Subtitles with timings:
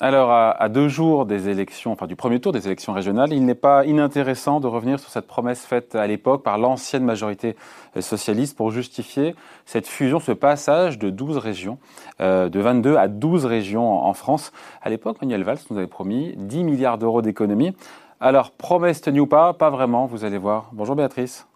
[0.00, 3.54] Alors, à, deux jours des élections, enfin du premier tour des élections régionales, il n'est
[3.54, 7.54] pas inintéressant de revenir sur cette promesse faite à l'époque par l'ancienne majorité
[7.96, 9.36] euh, socialiste pour justifier
[9.66, 11.78] cette fusion, ce passage de 12 régions,
[12.20, 14.52] euh, de 22 à 12 régions en, France.
[14.82, 17.76] À l'époque, Manuel Valls nous avait promis 10 milliards d'euros d'économies.
[18.18, 20.70] Alors, promesse tenue ou pas, pas vraiment, vous allez voir.
[20.72, 21.46] Bonjour Béatrice.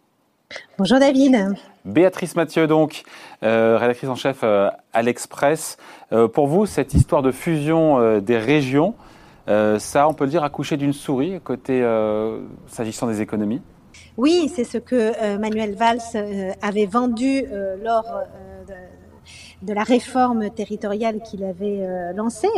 [0.78, 1.54] Bonjour David.
[1.84, 3.02] Béatrice Mathieu, donc,
[3.42, 5.76] euh, rédactrice en chef euh, à l'Express.
[6.12, 8.94] Euh, pour vous, cette histoire de fusion des régions,
[9.46, 11.82] ça, on peut le dire, accoucher d'une souris côté
[12.66, 13.62] s'agissant des économies?
[14.18, 16.02] Oui, c'est ce que Manuel Valls
[16.60, 17.44] avait vendu
[17.82, 18.04] lors
[19.62, 22.48] de la réforme territoriale qu'il avait euh, lancée,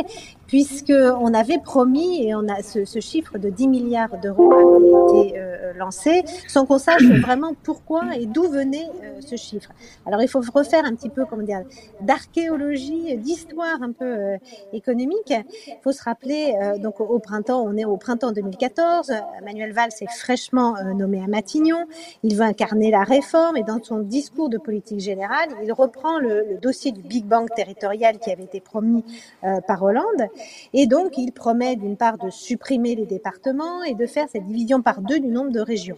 [0.47, 5.27] puisque on avait promis et on a ce, ce chiffre de 10 milliards d'euros avait
[5.27, 9.71] été euh, lancé, sans qu'on sache vraiment pourquoi et d'où venait euh, ce chiffre.
[10.05, 11.63] Alors il faut refaire un petit peu, comment dire,
[12.01, 14.37] d'archéologie, d'histoire un peu
[14.73, 15.33] économique.
[15.67, 19.11] Il faut se rappeler, donc au printemps, on est au printemps 2014.
[19.43, 21.85] Manuel Valls est fraîchement nommé à Matignon.
[22.23, 26.45] Il veut incarner la réforme et dans son discours de politique générale, il reprend le,
[26.49, 29.03] le dossier du Big Bang territorial qui avait été promis
[29.43, 30.27] euh, par Hollande.
[30.73, 34.81] Et donc, il promet d'une part de supprimer les départements et de faire cette division
[34.81, 35.97] par deux du nombre de régions.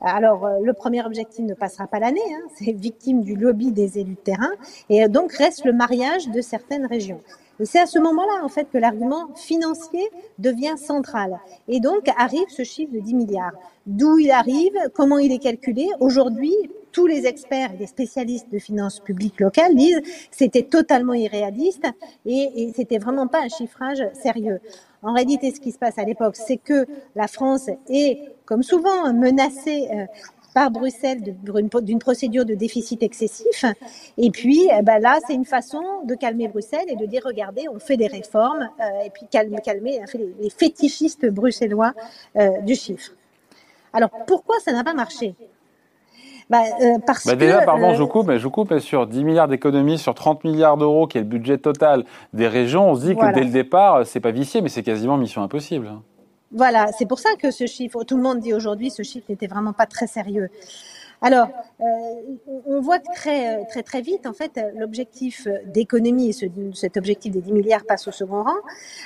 [0.00, 3.98] Alors, euh, le premier objectif ne passera pas l'année, hein, c'est victime du lobby des
[3.98, 4.50] élus de terrain,
[4.90, 7.20] et donc reste le mariage de certaines régions.
[7.60, 11.40] Et c'est à ce moment-là, en fait, que l'argument financier devient central.
[11.66, 13.52] Et donc arrive ce chiffre de 10 milliards.
[13.86, 15.88] D'où il arrive, comment il est calculé?
[15.98, 16.54] Aujourd'hui,
[16.92, 20.00] tous les experts et les spécialistes de finances publiques locales disent
[20.30, 21.86] c'était totalement irréaliste
[22.26, 24.60] et, et c'était vraiment pas un chiffrage sérieux.
[25.02, 29.12] En réalité, ce qui se passe à l'époque, c'est que la France est, comme souvent,
[29.12, 30.06] menacée euh,
[30.54, 31.22] par Bruxelles
[31.82, 33.64] d'une procédure de déficit excessif.
[34.16, 37.68] Et puis, eh ben là, c'est une façon de calmer Bruxelles et de dire, regardez,
[37.68, 39.60] on fait des réformes euh, et puis calmer,
[40.14, 41.92] les, les fétichistes bruxellois
[42.36, 43.12] euh, du chiffre.
[43.92, 45.34] Alors, pourquoi ça n'a pas marché?
[46.50, 49.24] Bah, euh, parce bah déjà, pardon, euh, je coupe, mais je coupe, mais sur 10
[49.24, 53.04] milliards d'économies, sur 30 milliards d'euros, qui est le budget total des régions, on se
[53.04, 55.92] dit que dès le départ, c'est pas vicié, mais c'est quasiment mission impossible.
[56.50, 59.46] Voilà, c'est pour ça que ce chiffre, tout le monde dit aujourd'hui, ce chiffre n'était
[59.46, 60.48] vraiment pas très sérieux.
[61.20, 61.48] Alors,
[61.80, 61.84] euh,
[62.66, 67.52] on voit très très très vite, en fait, l'objectif d'économie, ce, cet objectif des 10
[67.52, 68.56] milliards passe au second rang.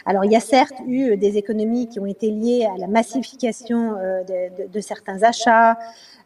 [0.04, 3.96] Alors, il y a certes eu des économies qui ont été liées à la massification
[3.98, 5.78] euh, de, certains achats,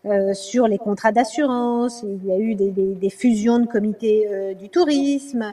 [0.06, 4.68] euh, sur les contrats d'assurance, il y a eu des, fusions de comités euh, du
[4.68, 5.52] tourisme,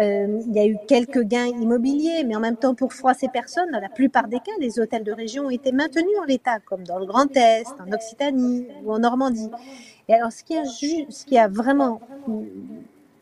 [0.00, 3.70] euh, il y a eu quelques gains immobiliers, mais en même temps, pour froisser personne,
[3.70, 6.84] dans la plupart des cas, les hôtels de région ont été maintenus en l'état, comme
[6.84, 9.50] dans le Grand Est, en Occitanie ou en Normandie.
[10.08, 12.00] Et alors, ce qui a, ce qui a vraiment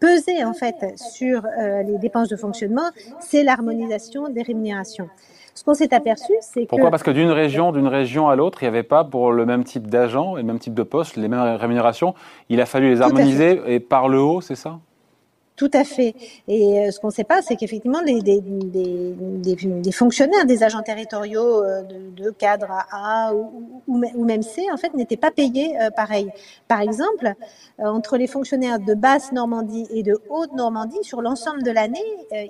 [0.00, 2.90] pesé en fait sur euh, les dépenses de fonctionnement,
[3.20, 5.08] c'est l'harmonisation des rémunérations.
[5.54, 6.70] Ce qu'on s'est aperçu, c'est que...
[6.70, 9.44] Pourquoi Parce que d'une région, d'une région à l'autre, il n'y avait pas pour le
[9.44, 12.14] même type d'agent et le même type de poste, les mêmes rémunérations.
[12.48, 14.78] Il a fallu les harmoniser et par le haut, c'est ça?
[15.56, 16.14] Tout à fait.
[16.48, 21.62] Et euh, ce qu'on ne sait pas, c'est qu'effectivement, des, des, fonctionnaires, des agents territoriaux
[21.62, 25.90] euh, de, de cadre A ou, ou, même C, en fait, n'étaient pas payés euh,
[25.90, 26.30] pareil.
[26.68, 27.34] Par exemple,
[27.78, 32.00] entre les fonctionnaires de basse Normandie et de haute Normandie, sur l'ensemble de l'année,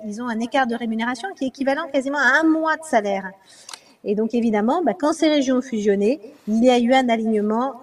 [0.05, 3.31] ils ont un écart de rémunération qui est équivalent quasiment à un mois de salaire.
[4.05, 7.73] Et donc, évidemment, bah, quand ces régions ont fusionné, il y a eu un alignement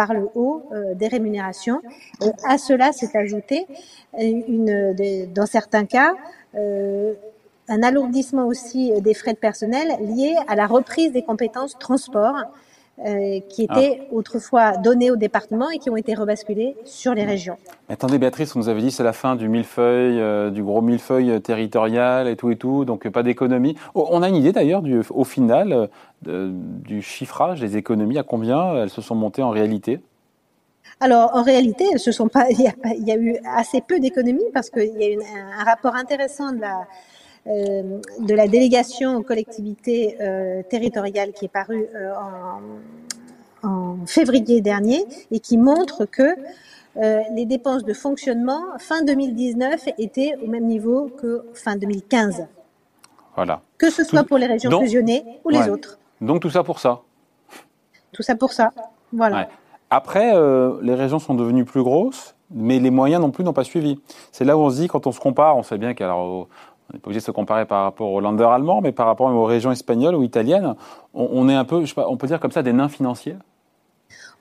[0.00, 1.82] par le haut euh, des rémunérations.
[2.22, 3.66] Et à cela s'est ajouté
[4.18, 6.14] euh, dans certains cas,
[6.54, 7.12] euh,
[7.68, 12.36] un alourdissement aussi des frais de personnel liés à la reprise des compétences transport
[13.06, 13.80] euh, qui ah.
[13.80, 17.56] étaient autrefois donnés au département et qui ont été rebasculés sur les régions.
[17.88, 21.40] attendez, Béatrice, on nous avait dit c'est la fin du millefeuille, euh, du gros millefeuille
[21.40, 23.76] territorial et tout et tout, donc pas d'économie.
[23.94, 25.88] Oh, on a une idée d'ailleurs au final
[26.22, 30.00] du chiffrage des économies, à combien elles se sont montées en réalité?
[31.02, 34.96] Alors, en réalité, ce sont pas, il y a, eu assez peu d'économies parce qu'il
[34.98, 36.84] y a eu un rapport intéressant de la, euh,
[37.46, 42.12] de la délégation aux collectivités euh, territoriales qui est paru euh,
[43.62, 46.36] en, en, février dernier et qui montre que
[46.96, 52.46] les dépenses de fonctionnement fin 2019 étaient au même niveau que fin 2015.
[53.36, 53.62] Voilà.
[53.78, 55.98] Que ce soit pour les régions fusionnées ou les autres.
[56.20, 57.00] Donc tout ça pour ça.
[58.12, 58.72] Tout ça pour ça.
[59.12, 59.48] Voilà.
[59.88, 60.34] Après,
[60.82, 64.00] les régions sont devenues plus grosses, mais les moyens non plus n'ont pas suivi.
[64.32, 66.48] C'est là où on se dit, quand on se compare, on sait bien qu'alors
[66.90, 69.32] on n'est pas obligé de se comparer par rapport aux landers allemands, mais par rapport
[69.32, 70.74] aux régions espagnoles ou italiennes,
[71.14, 73.36] on, est un peu, on peut dire comme ça, des nains financiers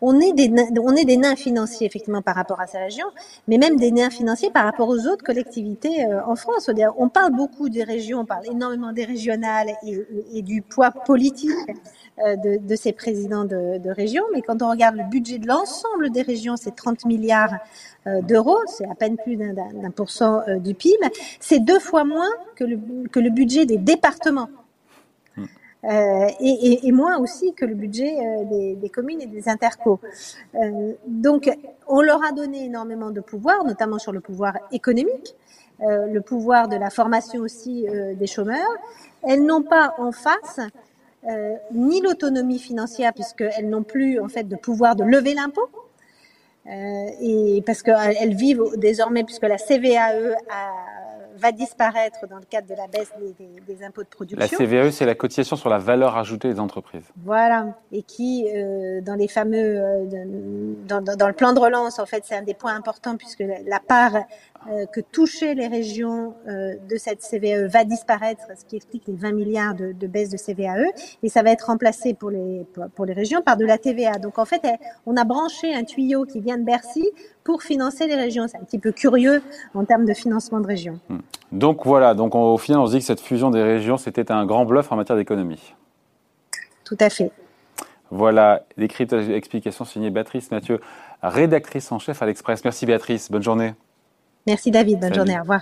[0.01, 0.51] on est des
[0.81, 3.07] on est des nains financiers effectivement par rapport à ces régions,
[3.47, 6.69] mais même des nains financiers par rapport aux autres collectivités euh, en France.
[6.97, 11.51] On parle beaucoup des régions, on parle énormément des régionales et, du poids politique
[12.25, 15.47] euh, de, de, ces présidents de, de régions, mais quand on regarde le budget de
[15.47, 17.55] l'ensemble des régions, c'est 30 milliards
[18.07, 20.97] euh, d'euros, c'est à peine plus d'un pour cent du PIB,
[21.39, 22.79] c'est deux fois moins que le,
[23.11, 24.49] que le budget des départements.
[25.85, 29.99] Euh, et, moins aussi que le budget euh, des, communes et des intercos.
[30.55, 31.49] Euh, donc,
[31.87, 35.35] on leur a donné énormément de pouvoir, notamment sur le pouvoir économique,
[35.81, 38.75] euh, le pouvoir de la formation aussi euh, des chômeurs.
[39.23, 40.59] Elles n'ont pas en face
[41.73, 45.69] ni l'autonomie financière, puisqu'elles n'ont plus en fait de pouvoir de lever l'impôt.
[46.65, 50.98] et parce qu'elles vivent désormais, puisque la CVAE a
[51.39, 53.11] va disparaître dans le cadre de la baisse
[53.67, 54.39] des, impôts de production.
[54.39, 57.05] La CVAE, c'est la cotisation sur la valeur ajoutée des entreprises.
[57.23, 60.05] Voilà, et qui, euh, dans les fameux, euh,
[60.87, 63.79] dans, dans, le plan de relance, en fait, c'est un des points importants puisque la
[63.79, 64.13] part
[64.93, 69.31] que touchaient les régions euh, de cette CVAE va disparaître, ce qui explique les 20
[69.31, 70.91] milliards de, de, baisse de CVAE,
[71.23, 72.65] et ça va être remplacé pour les,
[72.95, 74.19] pour les régions par de la TVA.
[74.19, 74.61] Donc en fait,
[75.05, 77.09] on a branché un tuyau qui vient de Bercy
[77.43, 78.47] pour financer les régions.
[78.47, 79.41] C'est un petit peu curieux
[79.73, 80.99] en termes de financement de régions.
[81.09, 81.19] Hmm.
[81.51, 84.45] Donc voilà, donc au final, on se dit que cette fusion des régions, c'était un
[84.45, 85.73] grand bluff en matière d'économie.
[86.83, 87.31] Tout à fait.
[88.11, 90.79] Voilà, décrite explication signée Béatrice Mathieu,
[91.21, 92.63] rédactrice en chef à l'Express.
[92.63, 93.73] Merci Béatrice, bonne journée.
[94.49, 95.61] Merci David, bonne journée, au revoir.